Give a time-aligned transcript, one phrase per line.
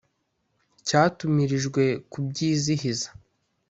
[0.87, 3.09] Cyatumirijwe kubyizihiza